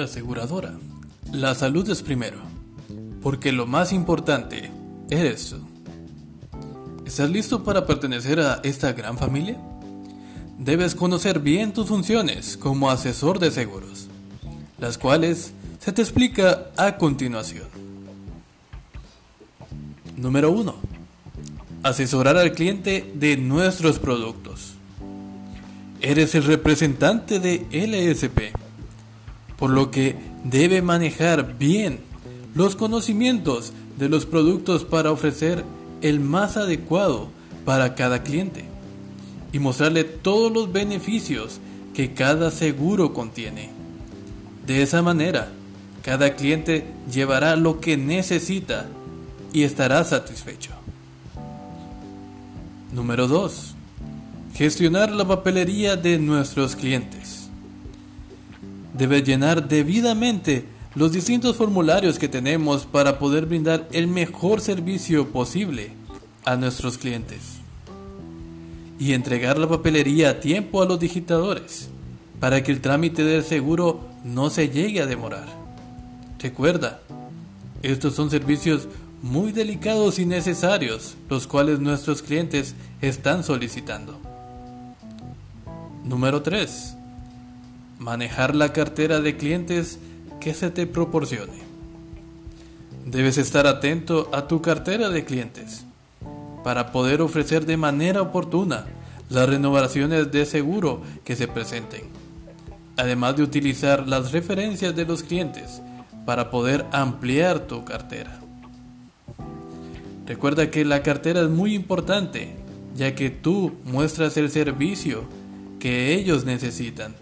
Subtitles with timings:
[0.00, 0.78] Aseguradora.
[1.32, 2.38] La salud es primero,
[3.22, 4.70] porque lo más importante
[5.10, 5.58] eres tú.
[7.06, 9.60] ¿Estás listo para pertenecer a esta gran familia?
[10.58, 14.08] Debes conocer bien tus funciones como asesor de seguros,
[14.78, 17.68] las cuales se te explica a continuación.
[20.16, 20.74] Número 1.
[21.82, 24.74] Asesorar al cliente de nuestros productos.
[26.02, 28.54] Eres el representante de LSP,
[29.60, 32.00] por lo que debe manejar bien
[32.54, 35.64] los conocimientos de los productos para ofrecer
[36.00, 37.28] el más adecuado
[37.64, 38.64] para cada cliente
[39.52, 41.60] y mostrarle todos los beneficios
[41.94, 43.70] que cada seguro contiene.
[44.66, 45.52] De esa manera,
[46.02, 48.88] cada cliente llevará lo que necesita
[49.52, 50.70] y estará satisfecho.
[52.92, 53.74] Número 2.
[54.54, 57.39] Gestionar la papelería de nuestros clientes.
[59.00, 65.92] Debe llenar debidamente los distintos formularios que tenemos para poder brindar el mejor servicio posible
[66.44, 67.60] a nuestros clientes.
[68.98, 71.88] Y entregar la papelería a tiempo a los digitadores
[72.40, 75.48] para que el trámite del seguro no se llegue a demorar.
[76.38, 77.00] Recuerda,
[77.82, 78.86] estos son servicios
[79.22, 84.20] muy delicados y necesarios, los cuales nuestros clientes están solicitando.
[86.04, 86.99] Número 3.
[88.00, 89.98] Manejar la cartera de clientes
[90.40, 91.52] que se te proporcione.
[93.04, 95.84] Debes estar atento a tu cartera de clientes
[96.64, 98.86] para poder ofrecer de manera oportuna
[99.28, 102.04] las renovaciones de seguro que se presenten,
[102.96, 105.82] además de utilizar las referencias de los clientes
[106.24, 108.40] para poder ampliar tu cartera.
[110.26, 112.56] Recuerda que la cartera es muy importante,
[112.96, 115.24] ya que tú muestras el servicio
[115.78, 117.14] que ellos necesitan.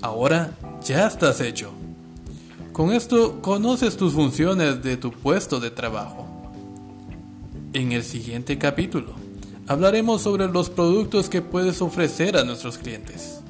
[0.00, 0.52] Ahora
[0.84, 1.72] ya estás hecho.
[2.72, 6.28] Con esto conoces tus funciones de tu puesto de trabajo.
[7.72, 9.14] En el siguiente capítulo
[9.66, 13.40] hablaremos sobre los productos que puedes ofrecer a nuestros clientes.